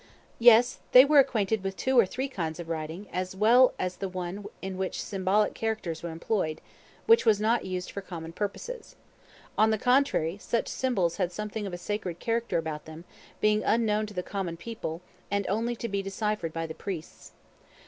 [0.39, 4.09] Yes, they were acquainted with two or three kinds of writing, as well as the
[4.09, 6.59] one in which symbolical characters were employed,
[7.05, 8.95] which was not used for common purposes.
[9.59, 13.05] On the contrary, such symbols had something of a sacred character about them,
[13.41, 17.33] being unknown to the common people, and only to be deciphered by the priests.